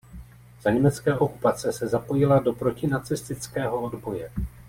[0.61, 4.31] Za německé okupace se zapojila do protinacistického odboje.